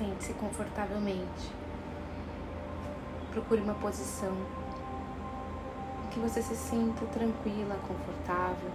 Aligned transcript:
Sente-se 0.00 0.32
confortavelmente. 0.32 1.52
Procure 3.32 3.60
uma 3.60 3.74
posição 3.74 4.34
em 6.06 6.08
que 6.08 6.18
você 6.18 6.40
se 6.40 6.56
sinta 6.56 7.04
tranquila, 7.04 7.76
confortável. 7.86 8.70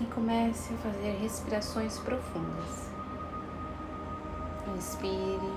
E 0.00 0.06
comece 0.06 0.72
a 0.72 0.76
fazer 0.78 1.18
respirações 1.20 1.98
profundas. 1.98 2.90
Inspire, 4.74 5.52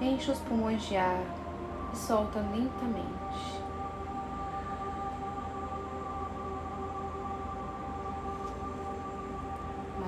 enche 0.00 0.30
os 0.30 0.38
pulmões 0.38 0.80
de 0.84 0.96
ar 0.96 1.24
e 1.92 1.96
solta 1.96 2.38
lentamente. 2.38 3.59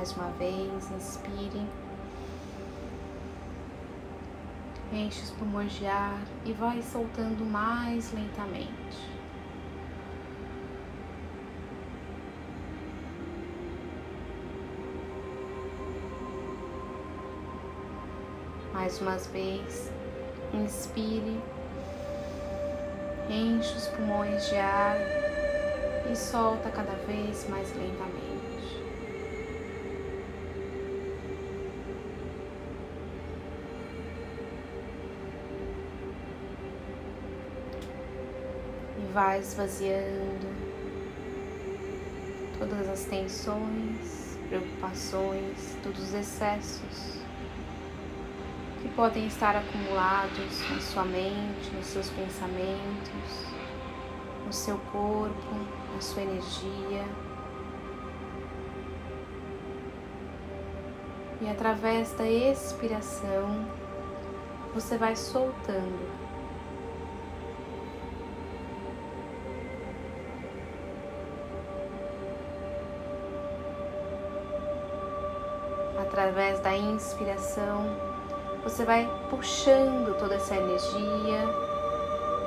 Mais 0.03 0.17
uma 0.17 0.31
vez, 0.31 0.91
inspire. 0.91 1.65
Enche 4.93 5.23
os 5.23 5.31
pulmões 5.31 5.71
de 5.75 5.87
ar 5.87 6.21
e 6.45 6.53
vai 6.53 6.83
soltando 6.83 7.45
mais 7.49 8.13
lentamente. 8.13 8.99
Mais 18.73 19.01
uma 19.01 19.19
vez, 19.19 19.93
inspire, 20.53 21.41
enche 23.31 23.77
os 23.77 23.87
pulmões 23.87 24.49
de 24.49 24.57
ar 24.57 24.97
e 26.11 26.17
solta 26.17 26.73
cada 26.73 26.95
vez 27.07 27.49
mais 27.49 27.73
lentamente. 27.77 28.22
Vai 39.13 39.41
esvaziando 39.41 40.49
todas 42.59 42.89
as 42.89 43.05
tensões, 43.05 44.39
preocupações, 44.49 45.77
todos 45.83 46.01
os 46.01 46.15
excessos 46.15 47.21
que 48.81 48.89
podem 48.97 49.27
estar 49.27 49.55
acumulados 49.55 50.71
na 50.71 50.81
sua 50.81 51.05
mente, 51.05 51.71
nos 51.75 51.87
seus 51.87 52.09
pensamentos, 52.11 53.47
no 54.47 54.53
seu 54.53 54.79
corpo, 54.91 55.55
na 55.95 56.01
sua 56.01 56.23
energia. 56.23 57.05
E 61.41 61.49
através 61.49 62.13
da 62.13 62.27
expiração, 62.27 63.67
você 64.75 64.97
vai 64.97 65.15
soltando. 65.15 66.32
Através 76.13 76.61
da 76.61 76.77
inspiração, 76.77 77.87
você 78.63 78.85
vai 78.85 79.11
puxando 79.31 80.15
toda 80.19 80.35
essa 80.35 80.55
energia 80.55 81.43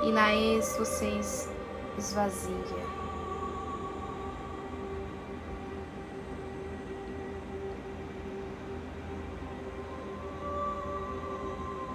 e 0.03 0.11
na 0.11 0.35
ex 0.35 0.77
você 0.77 1.19
esvazia. 1.97 2.53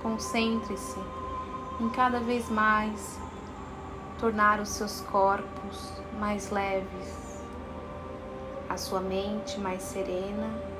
Concentre-se 0.02 0.98
em 1.78 1.88
cada 1.90 2.18
vez 2.18 2.50
mais 2.50 3.16
tornar 4.18 4.58
os 4.58 4.70
seus 4.70 5.02
corpos 5.02 5.92
mais 6.18 6.50
leves, 6.50 7.44
a 8.68 8.76
sua 8.76 8.98
mente 8.98 9.60
mais 9.60 9.82
serena 9.82 10.79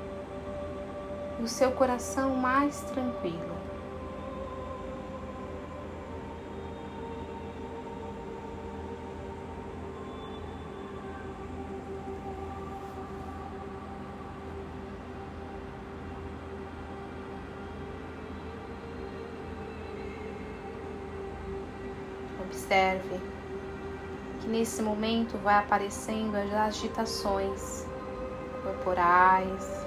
o 1.43 1.47
seu 1.47 1.71
coração 1.71 2.35
mais 2.35 2.81
tranquilo. 2.81 3.51
Observe 22.45 23.19
que 24.39 24.47
nesse 24.47 24.81
momento 24.81 25.37
vai 25.39 25.55
aparecendo 25.55 26.35
as 26.35 26.53
agitações 26.53 27.85
corporais, 28.63 29.80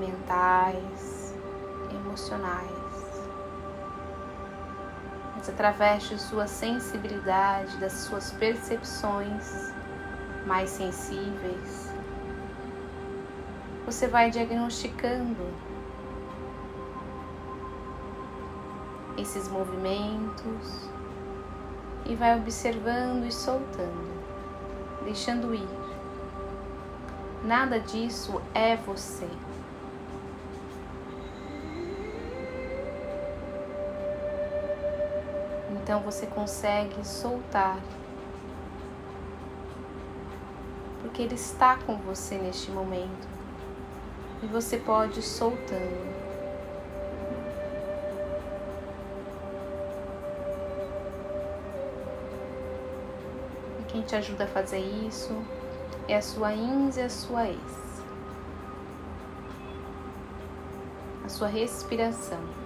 mentais, 0.00 1.36
emocionais. 1.92 3.30
Mas 5.36 5.48
através 5.48 6.02
de 6.08 6.18
sua 6.18 6.46
sensibilidade, 6.46 7.76
das 7.76 7.92
suas 7.92 8.30
percepções 8.32 9.72
mais 10.46 10.70
sensíveis, 10.70 11.90
você 13.84 14.08
vai 14.08 14.30
diagnosticando 14.30 15.46
esses 19.16 19.48
movimentos 19.48 20.88
e 22.06 22.14
vai 22.14 22.38
observando 22.38 23.26
e 23.26 23.32
soltando, 23.32 24.24
deixando 25.04 25.54
ir. 25.54 25.68
Nada 27.44 27.80
disso 27.80 28.40
é 28.54 28.76
você. 28.76 29.28
Então 35.90 36.02
você 36.02 36.24
consegue 36.24 37.04
soltar. 37.04 37.76
Porque 41.02 41.20
Ele 41.20 41.34
está 41.34 41.78
com 41.78 41.96
você 41.96 42.38
neste 42.38 42.70
momento. 42.70 43.26
E 44.40 44.46
você 44.46 44.76
pode 44.76 45.18
ir 45.18 45.24
soltando. 45.24 46.06
E 53.80 53.82
quem 53.88 54.02
te 54.02 54.14
ajuda 54.14 54.44
a 54.44 54.46
fazer 54.46 54.78
isso 54.78 55.44
é 56.06 56.18
a 56.18 56.22
sua 56.22 56.54
ins 56.54 56.98
e 56.98 57.00
a 57.00 57.10
sua 57.10 57.48
ex. 57.48 58.04
A 61.24 61.28
sua 61.28 61.48
respiração. 61.48 62.59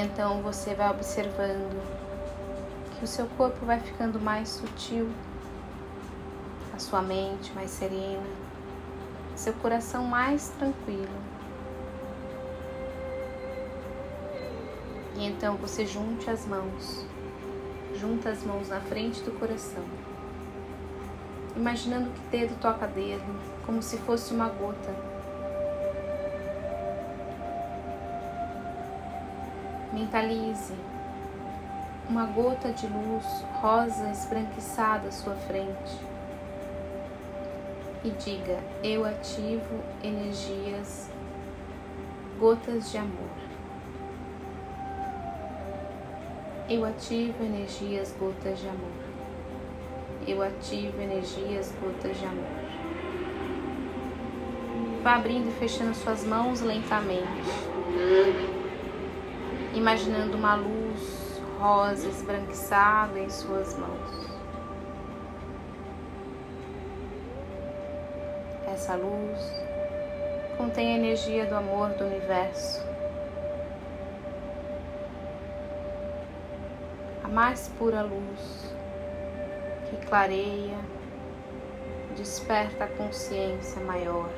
Então 0.00 0.40
você 0.40 0.74
vai 0.74 0.90
observando 0.90 1.78
que 2.96 3.04
o 3.04 3.06
seu 3.06 3.26
corpo 3.36 3.66
vai 3.66 3.78
ficando 3.78 4.18
mais 4.18 4.48
sutil, 4.48 5.10
a 6.74 6.78
sua 6.78 7.02
mente 7.02 7.52
mais 7.52 7.70
serena, 7.70 8.26
seu 9.36 9.52
coração 9.54 10.04
mais 10.04 10.48
tranquilo. 10.58 11.30
E 15.16 15.26
então 15.26 15.56
você 15.56 15.84
junte 15.84 16.30
as 16.30 16.46
mãos, 16.46 17.04
junta 17.94 18.30
as 18.30 18.42
mãos 18.42 18.70
na 18.70 18.80
frente 18.80 19.20
do 19.22 19.38
coração, 19.38 19.84
imaginando 21.54 22.10
que 22.10 22.38
dedo 22.38 22.58
toca 22.58 22.86
dedo, 22.86 23.38
como 23.66 23.82
se 23.82 23.98
fosse 23.98 24.32
uma 24.32 24.48
gota 24.48 25.09
Mentalize 29.92 30.74
uma 32.08 32.26
gota 32.26 32.72
de 32.72 32.86
luz 32.86 33.24
rosa 33.60 34.10
esbranquiçada 34.10 35.08
à 35.08 35.12
sua 35.12 35.34
frente 35.34 35.98
e 38.04 38.10
diga: 38.10 38.58
Eu 38.82 39.04
ativo 39.04 39.80
energias, 40.02 41.10
gotas 42.38 42.90
de 42.90 42.98
amor. 42.98 43.30
Eu 46.68 46.84
ativo 46.84 47.42
energias, 47.42 48.14
gotas 48.18 48.60
de 48.60 48.68
amor. 48.68 48.92
Eu 50.26 50.42
ativo 50.42 51.00
energias, 51.00 51.74
gotas 51.80 52.16
de 52.16 52.24
amor. 52.24 52.44
Vá 55.02 55.16
abrindo 55.16 55.48
e 55.48 55.52
fechando 55.52 55.94
suas 55.94 56.24
mãos 56.24 56.60
lentamente. 56.60 57.50
Imaginando 59.74 60.36
uma 60.36 60.54
luz 60.54 61.40
rosa 61.58 62.08
esbranquiçada 62.08 63.18
em 63.18 63.28
suas 63.28 63.76
mãos. 63.78 64.30
Essa 68.66 68.94
luz 68.94 69.38
contém 70.56 70.94
a 70.94 70.96
energia 70.96 71.46
do 71.46 71.54
amor 71.54 71.90
do 71.90 72.04
universo. 72.04 72.82
A 77.22 77.28
mais 77.28 77.68
pura 77.78 78.02
luz 78.02 78.74
que 79.90 79.96
clareia, 80.06 80.78
desperta 82.16 82.84
a 82.84 82.88
consciência 82.88 83.82
maior. 83.82 84.30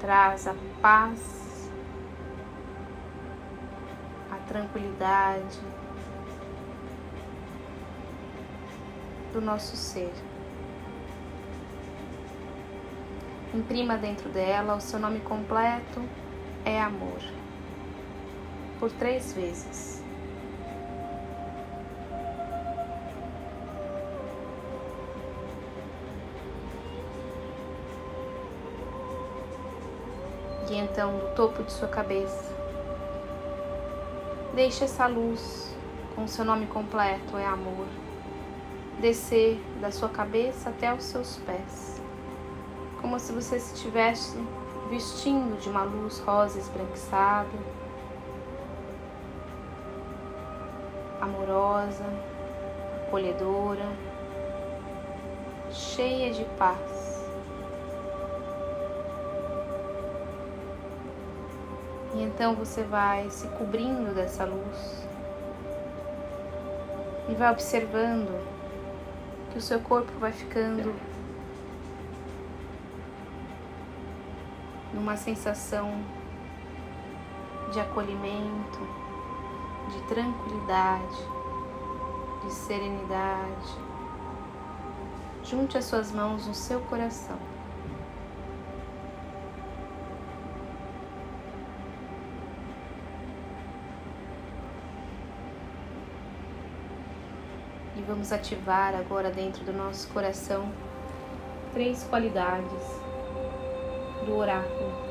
Traz 0.00 0.46
a 0.46 0.54
paz, 0.80 1.70
a 4.30 4.36
tranquilidade, 4.48 5.60
do 9.32 9.40
nosso 9.40 9.76
ser. 9.76 10.12
Imprima 13.54 13.96
dentro 13.96 14.28
dela 14.28 14.74
o 14.76 14.80
seu 14.80 14.98
nome 14.98 15.20
completo 15.20 16.02
é 16.64 16.80
amor. 16.80 17.20
Por 18.78 18.92
três 18.92 19.32
vezes. 19.32 20.05
E 30.68 30.76
então, 30.76 31.12
no 31.12 31.28
topo 31.34 31.62
de 31.62 31.72
sua 31.72 31.88
cabeça, 31.88 32.52
deixe 34.54 34.84
essa 34.84 35.06
luz 35.06 35.74
com 36.14 36.26
seu 36.26 36.44
nome 36.44 36.66
completo 36.66 37.36
é 37.36 37.46
amor 37.46 37.86
descer 39.00 39.60
da 39.80 39.90
sua 39.90 40.08
cabeça 40.08 40.70
até 40.70 40.92
os 40.92 41.04
seus 41.04 41.36
pés, 41.38 42.00
como 43.00 43.18
se 43.20 43.32
você 43.32 43.56
estivesse 43.56 44.36
vestindo 44.88 45.60
de 45.60 45.68
uma 45.68 45.82
luz 45.82 46.18
rosa 46.20 46.58
esbranquiçada, 46.58 47.48
amorosa, 51.20 52.04
acolhedora, 53.06 53.86
cheia 55.70 56.32
de 56.32 56.44
paz. 56.56 56.95
E 62.16 62.22
então 62.22 62.54
você 62.54 62.82
vai 62.82 63.28
se 63.28 63.46
cobrindo 63.48 64.14
dessa 64.14 64.46
luz 64.46 65.06
e 67.28 67.34
vai 67.34 67.52
observando 67.52 68.42
que 69.52 69.58
o 69.58 69.60
seu 69.60 69.80
corpo 69.80 70.10
vai 70.18 70.32
ficando 70.32 70.94
numa 74.94 75.14
sensação 75.14 75.92
de 77.70 77.80
acolhimento, 77.80 78.80
de 79.90 80.00
tranquilidade, 80.08 81.18
de 82.44 82.50
serenidade. 82.50 83.76
Junte 85.44 85.76
as 85.76 85.84
suas 85.84 86.10
mãos 86.12 86.46
no 86.46 86.54
seu 86.54 86.80
coração. 86.80 87.55
Vamos 98.02 98.32
ativar 98.32 98.94
agora 98.94 99.30
dentro 99.30 99.64
do 99.64 99.72
nosso 99.72 100.08
coração 100.08 100.68
três 101.72 102.04
qualidades 102.04 103.00
do 104.24 104.36
oráculo 104.36 105.06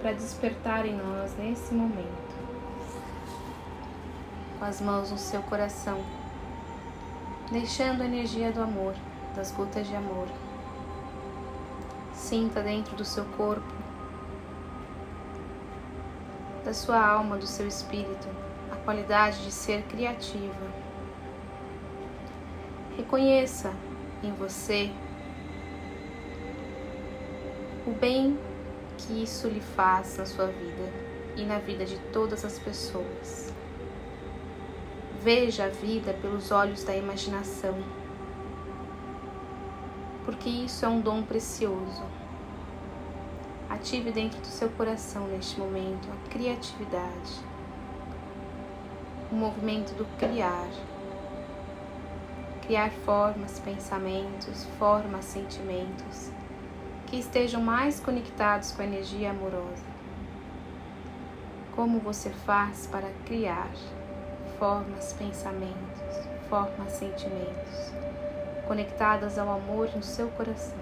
para 0.00 0.12
despertar 0.12 0.86
em 0.86 0.94
nós 0.96 1.36
nesse 1.36 1.74
momento. 1.74 2.38
Com 4.58 4.64
as 4.64 4.80
mãos 4.80 5.10
no 5.10 5.18
seu 5.18 5.42
coração, 5.42 5.98
deixando 7.50 8.02
a 8.02 8.06
energia 8.06 8.52
do 8.52 8.62
amor, 8.62 8.94
das 9.34 9.50
gotas 9.50 9.86
de 9.86 9.94
amor. 9.94 10.26
Sinta 12.14 12.60
dentro 12.60 12.96
do 12.96 13.04
seu 13.04 13.24
corpo, 13.36 13.72
da 16.64 16.74
sua 16.74 17.00
alma, 17.00 17.36
do 17.36 17.46
seu 17.46 17.66
espírito, 17.66 18.28
qualidade 18.88 19.44
de 19.44 19.52
ser 19.52 19.82
criativa. 19.82 20.72
Reconheça 22.96 23.70
em 24.22 24.32
você 24.32 24.90
o 27.86 27.90
bem 27.90 28.38
que 28.96 29.22
isso 29.22 29.46
lhe 29.46 29.60
faz 29.60 30.16
na 30.16 30.24
sua 30.24 30.46
vida 30.46 30.90
e 31.36 31.44
na 31.44 31.58
vida 31.58 31.84
de 31.84 31.98
todas 32.14 32.46
as 32.46 32.58
pessoas. 32.58 33.52
Veja 35.22 35.66
a 35.66 35.68
vida 35.68 36.14
pelos 36.14 36.50
olhos 36.50 36.82
da 36.82 36.96
imaginação, 36.96 37.76
porque 40.24 40.48
isso 40.48 40.86
é 40.86 40.88
um 40.88 41.02
dom 41.02 41.22
precioso. 41.22 42.04
Ative 43.68 44.12
dentro 44.12 44.40
do 44.40 44.46
seu 44.46 44.70
coração 44.70 45.26
neste 45.28 45.60
momento 45.60 46.08
a 46.10 46.30
criatividade 46.30 47.47
o 49.30 49.34
movimento 49.34 49.94
do 49.94 50.04
criar. 50.16 50.68
Criar 52.62 52.90
formas, 52.90 53.58
pensamentos, 53.60 54.64
formas, 54.78 55.24
sentimentos 55.24 56.30
que 57.06 57.18
estejam 57.18 57.62
mais 57.62 57.98
conectados 57.98 58.72
com 58.72 58.82
a 58.82 58.84
energia 58.84 59.30
amorosa. 59.30 59.86
Como 61.74 62.00
você 62.00 62.28
faz 62.30 62.86
para 62.86 63.08
criar 63.24 63.70
formas, 64.58 65.12
pensamentos, 65.14 66.28
formas, 66.48 66.92
sentimentos 66.92 67.92
conectadas 68.66 69.38
ao 69.38 69.48
amor 69.50 69.88
no 69.94 70.02
seu 70.02 70.28
coração? 70.28 70.78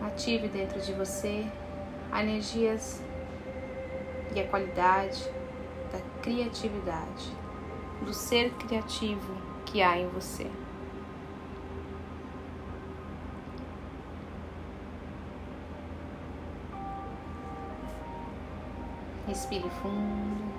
Ative 0.00 0.48
dentro 0.48 0.80
de 0.80 0.92
você 0.92 1.46
energias 2.12 3.02
e 4.34 4.40
a 4.40 4.46
qualidade 4.46 5.24
da 5.92 5.98
criatividade, 6.22 7.32
do 8.02 8.12
ser 8.14 8.50
criativo 8.54 9.34
que 9.66 9.82
há 9.82 9.98
em 9.98 10.08
você. 10.08 10.50
Respire 19.26 19.68
fundo. 19.82 20.50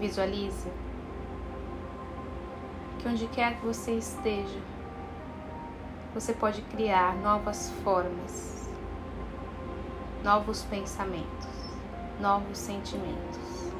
Visualize 0.00 0.70
que 2.98 3.08
onde 3.08 3.26
quer 3.26 3.58
que 3.58 3.66
você 3.66 3.92
esteja, 3.92 4.58
você 6.20 6.32
pode 6.32 6.62
criar 6.62 7.14
novas 7.14 7.70
formas, 7.84 8.68
novos 10.24 10.64
pensamentos, 10.64 11.46
novos 12.20 12.58
sentimentos. 12.58 13.72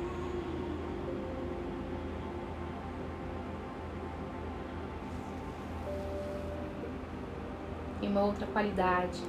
E 8.00 8.06
uma 8.06 8.20
outra 8.20 8.46
qualidade 8.46 9.20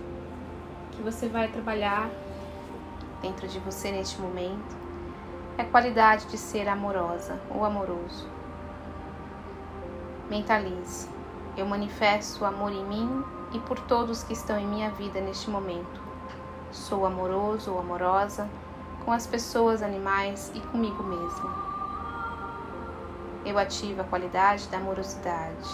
que 0.91 1.01
você 1.01 1.27
vai 1.27 1.47
trabalhar 1.47 2.07
dentro 3.23 3.47
de 3.47 3.57
você 3.57 3.91
neste 3.91 4.21
momento 4.21 4.77
é 5.57 5.63
a 5.63 5.65
qualidade 5.65 6.27
de 6.27 6.37
ser 6.37 6.69
amorosa 6.69 7.41
ou 7.49 7.65
amoroso. 7.65 8.29
Mentalize 10.29 11.18
eu 11.57 11.65
manifesto 11.65 12.45
amor 12.45 12.71
em 12.71 12.85
mim 12.85 13.23
e 13.53 13.59
por 13.59 13.79
todos 13.79 14.23
que 14.23 14.33
estão 14.33 14.57
em 14.57 14.67
minha 14.67 14.89
vida 14.91 15.19
neste 15.19 15.49
momento. 15.49 16.01
Sou 16.71 17.05
amoroso 17.05 17.71
ou 17.71 17.79
amorosa 17.79 18.49
com 19.03 19.11
as 19.11 19.25
pessoas, 19.25 19.81
animais 19.81 20.51
e 20.53 20.59
comigo 20.59 21.01
mesma. 21.03 21.69
Eu 23.45 23.57
ativo 23.57 24.01
a 24.01 24.03
qualidade 24.03 24.67
da 24.67 24.77
amorosidade. 24.77 25.69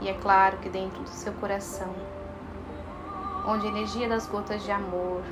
E 0.00 0.08
é 0.08 0.14
claro 0.14 0.58
que 0.58 0.68
dentro 0.68 1.02
do 1.02 1.08
seu 1.08 1.32
coração, 1.34 1.92
onde 3.46 3.66
a 3.66 3.70
energia 3.70 4.08
das 4.08 4.26
gotas 4.26 4.62
de 4.62 4.70
amor 4.70 5.22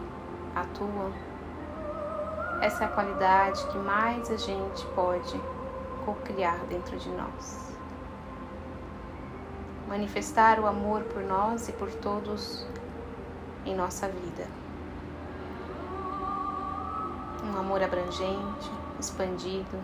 atua, 0.55 1.13
essa 2.63 2.85
é 2.85 2.87
a 2.87 2.91
qualidade 2.91 3.65
que 3.67 3.79
mais 3.79 4.31
a 4.31 4.37
gente 4.37 4.87
pode 4.95 5.39
co-criar 6.05 6.59
dentro 6.69 6.97
de 6.97 7.11
nós. 7.11 7.66
Manifestar 9.89 10.59
o 10.59 10.67
amor 10.67 11.03
por 11.05 11.23
nós 11.23 11.69
e 11.69 11.73
por 11.73 11.91
todos 11.91 12.67
em 13.65 13.75
nossa 13.75 14.09
vida. 14.09 14.47
Um 17.45 17.57
amor 17.57 17.83
abrangente, 17.83 18.71
expandido, 18.99 19.79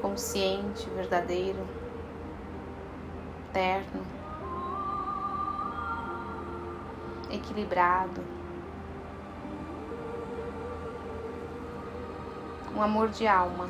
consciente, 0.00 0.88
verdadeiro, 0.90 1.66
terno, 3.52 4.02
equilibrado. 7.30 8.22
Um 12.76 12.82
amor 12.82 13.08
de 13.08 13.26
alma. 13.26 13.68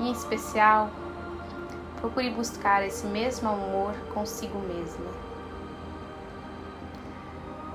Em 0.00 0.10
especial, 0.10 0.90
procure 2.02 2.30
buscar 2.30 2.84
esse 2.84 3.06
mesmo 3.06 3.48
amor 3.48 3.94
consigo 4.12 4.58
mesma. 4.58 5.06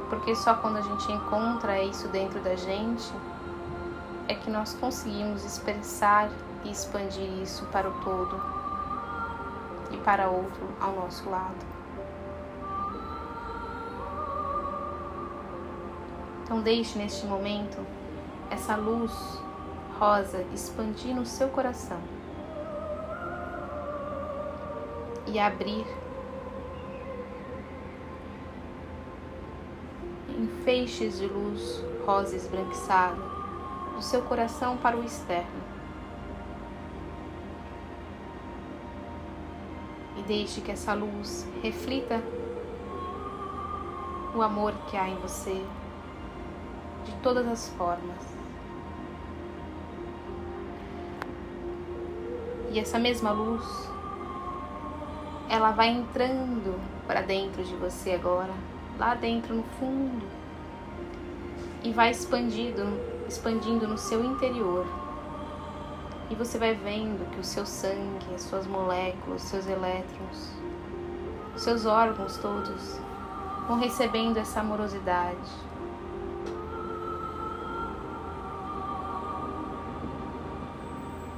Porque 0.10 0.36
só 0.36 0.56
quando 0.56 0.78
a 0.78 0.82
gente 0.82 1.10
encontra 1.10 1.82
isso 1.82 2.10
dentro 2.10 2.42
da 2.42 2.54
gente 2.58 3.10
é 4.28 4.36
que 4.36 4.50
nós 4.50 4.74
conseguimos 4.74 5.46
expressar 5.46 6.30
e 6.66 6.72
expandir 6.72 7.42
isso 7.42 7.66
para 7.68 7.90
o 7.90 7.94
todo 8.02 8.42
e 9.92 9.98
para 9.98 10.28
outro 10.28 10.68
ao 10.82 10.92
nosso 10.92 11.30
lado. 11.30 11.66
Então, 16.44 16.62
deixe 16.62 16.98
neste 16.98 17.26
momento 17.26 17.78
essa 18.50 18.76
luz 18.76 19.42
rosa 19.98 20.46
expandir 20.54 21.16
no 21.16 21.26
seu 21.26 21.48
coração 21.48 22.17
e 25.28 25.40
abrir 25.40 25.86
em 30.30 30.48
feixes 30.64 31.20
de 31.20 31.28
luz 31.28 31.84
rosa 32.06 32.36
esbranquiçada 32.36 33.22
do 33.96 34.02
seu 34.02 34.22
coração 34.22 34.78
para 34.78 34.96
o 34.96 35.04
externo. 35.04 35.68
E 40.18 40.22
deixe 40.24 40.62
que 40.62 40.72
essa 40.72 40.94
luz 40.94 41.48
reflita 41.62 42.22
o 44.36 44.42
amor 44.42 44.74
que 44.90 44.96
há 44.96 45.10
em 45.10 45.16
você 45.16 45.64
de 47.04 47.12
todas 47.24 47.48
as 47.48 47.70
formas. 47.70 48.38
E 52.72 52.80
essa 52.80 53.00
mesma 53.00 53.32
luz, 53.32 53.90
ela 55.50 55.72
vai 55.72 55.90
entrando 55.90 56.80
para 57.06 57.22
dentro 57.22 57.64
de 57.64 57.76
você 57.76 58.12
agora, 58.12 58.54
lá 58.98 59.16
dentro 59.16 59.56
no 59.56 59.64
fundo, 59.80 60.26
e 61.84 61.92
vai 61.92 62.12
expandindo 62.12 63.18
expandindo 63.28 63.88
no 63.88 63.98
seu 63.98 64.24
interior. 64.24 64.88
E 66.30 66.36
você 66.36 66.58
vai 66.58 66.74
vendo 66.74 67.30
que 67.32 67.40
o 67.40 67.44
seu 67.44 67.66
sangue, 67.66 68.34
as 68.34 68.42
suas 68.42 68.66
moléculas, 68.66 69.42
seus 69.44 69.68
elétrons, 69.68 70.52
seus 71.56 71.86
órgãos 71.86 72.38
todos 72.38 73.00
vão 73.68 73.78
recebendo 73.78 74.38
essa 74.38 74.62
amorosidade. 74.62 75.38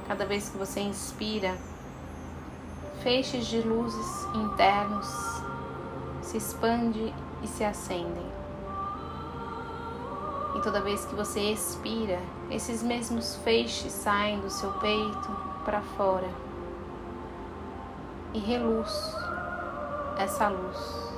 Cada 0.06 0.24
vez 0.26 0.48
que 0.48 0.58
você 0.58 0.80
inspira, 0.80 1.56
feixes 3.02 3.46
de 3.46 3.60
luzes 3.62 4.26
internos 4.34 5.42
se 6.22 6.36
expandem 6.36 7.14
e 7.42 7.48
se 7.48 7.64
acendem. 7.64 8.26
E 10.54 10.60
toda 10.60 10.80
vez 10.80 11.04
que 11.04 11.14
você 11.14 11.40
expira, 11.40 12.20
esses 12.50 12.82
mesmos 12.82 13.36
feixes 13.36 13.92
saem 13.92 14.40
do 14.40 14.50
seu 14.50 14.70
peito 14.74 15.36
para 15.64 15.80
fora 15.80 16.28
e 18.34 18.38
reluz 18.38 19.14
essa 20.18 20.48
luz. 20.48 21.09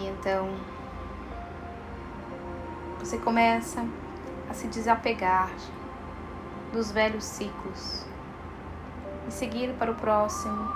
E 0.00 0.06
então 0.06 0.48
você 2.98 3.18
começa 3.18 3.86
a 4.48 4.54
se 4.54 4.66
desapegar 4.66 5.50
dos 6.72 6.90
velhos 6.90 7.22
ciclos 7.22 8.06
e 9.28 9.30
seguir 9.30 9.74
para 9.74 9.90
o 9.90 9.94
próximo 9.94 10.72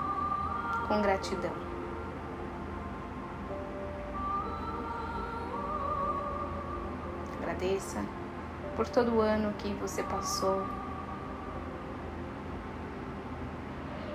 com 0.87 1.01
gratidão. 1.01 1.53
Agradeça 7.41 8.05
por 8.75 8.87
todo 8.87 9.15
o 9.15 9.21
ano 9.21 9.51
que 9.53 9.73
você 9.73 10.03
passou, 10.03 10.63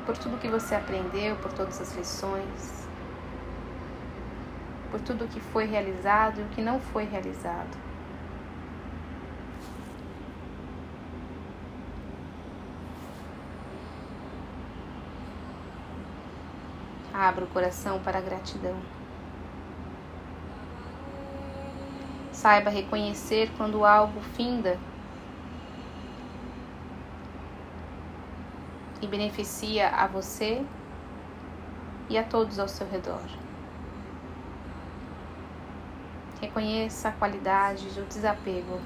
por 0.06 0.16
tudo 0.16 0.38
que 0.38 0.48
você 0.48 0.76
aprendeu, 0.76 1.34
por 1.36 1.52
todas 1.52 1.80
as 1.80 1.96
lições 1.96 2.79
por 4.90 5.00
tudo 5.00 5.24
o 5.24 5.28
que 5.28 5.40
foi 5.40 5.64
realizado 5.66 6.40
e 6.40 6.42
o 6.42 6.48
que 6.48 6.60
não 6.60 6.80
foi 6.80 7.04
realizado. 7.04 7.78
Abra 17.12 17.44
o 17.44 17.48
coração 17.48 18.00
para 18.00 18.18
a 18.18 18.20
gratidão. 18.20 18.80
Saiba 22.32 22.70
reconhecer 22.70 23.50
quando 23.56 23.84
algo 23.84 24.20
finda 24.34 24.78
e 29.02 29.06
beneficia 29.06 29.88
a 29.88 30.06
você 30.06 30.64
e 32.08 32.16
a 32.16 32.24
todos 32.24 32.58
ao 32.58 32.68
seu 32.68 32.88
redor. 32.88 33.49
Reconheça 36.40 37.10
a 37.10 37.12
qualidade 37.12 37.86
do 37.90 38.08
desapego. 38.08 38.80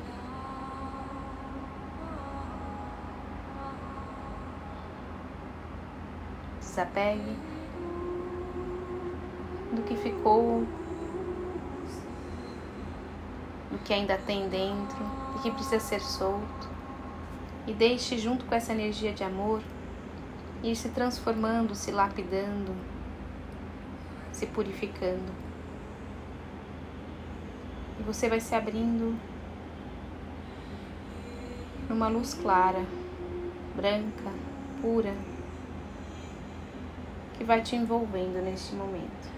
Desapegue 6.58 7.36
do 9.72 9.82
que 9.82 9.96
ficou, 9.96 10.66
do 13.70 13.78
que 13.84 13.94
ainda 13.94 14.18
tem 14.18 14.48
dentro, 14.48 14.98
do 15.32 15.40
que 15.40 15.50
precisa 15.52 15.78
ser 15.78 16.00
solto. 16.00 16.68
E 17.68 17.72
deixe, 17.72 18.18
junto 18.18 18.44
com 18.46 18.54
essa 18.56 18.72
energia 18.72 19.12
de 19.12 19.22
amor, 19.22 19.62
ir 20.60 20.74
se 20.74 20.88
transformando, 20.88 21.72
se 21.76 21.92
lapidando, 21.92 22.74
se 24.32 24.44
purificando 24.46 25.43
e 27.98 28.02
você 28.02 28.28
vai 28.28 28.40
se 28.40 28.54
abrindo 28.54 29.16
numa 31.88 32.08
luz 32.08 32.34
clara, 32.34 32.84
branca, 33.76 34.30
pura, 34.80 35.14
que 37.34 37.44
vai 37.44 37.62
te 37.62 37.76
envolvendo 37.76 38.42
neste 38.42 38.74
momento. 38.74 39.32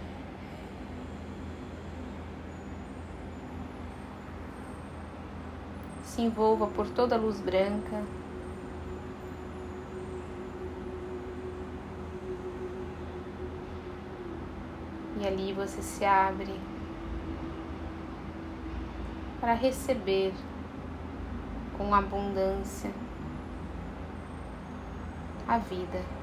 Se 6.05 6.23
envolva 6.23 6.67
por 6.69 6.89
toda 6.89 7.15
a 7.17 7.19
luz 7.19 7.41
branca. 7.41 8.03
E 15.21 15.27
ali 15.27 15.53
você 15.53 15.83
se 15.83 16.05
abre 16.05 16.55
para 19.47 19.55
receber 19.55 20.35
com 21.79 21.95
abundância 21.95 22.91
a 25.47 25.57
vida. 25.59 26.16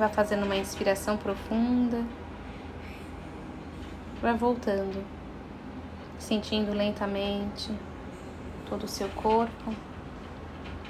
Vai 0.00 0.08
fazendo 0.08 0.46
uma 0.46 0.56
inspiração 0.56 1.18
profunda. 1.18 2.02
Vai 4.22 4.34
voltando, 4.34 5.04
sentindo 6.18 6.72
lentamente 6.72 7.70
todo 8.66 8.84
o 8.84 8.88
seu 8.88 9.10
corpo, 9.10 9.74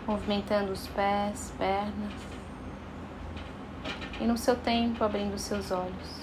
movimentando 0.07 0.71
os 0.71 0.87
pés, 0.87 1.53
pernas. 1.59 2.13
E 4.21 4.25
no 4.25 4.39
seu 4.39 4.55
tempo, 4.55 5.03
abrindo 5.03 5.37
seus 5.39 5.73
olhos. 5.73 6.23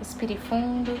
Respire 0.00 0.36
fundo, 0.36 0.98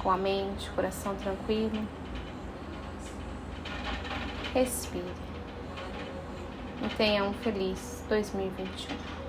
com 0.00 0.12
a 0.12 0.16
mente, 0.16 0.70
coração 0.70 1.16
tranquilo. 1.16 1.88
Respire 4.54 5.31
e 6.84 6.88
tenha 6.96 7.24
um 7.24 7.32
feliz 7.32 8.04
2021. 8.08 9.21